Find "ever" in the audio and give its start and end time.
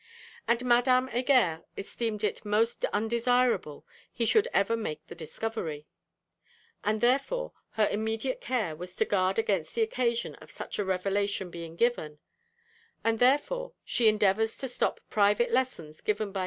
4.51-4.75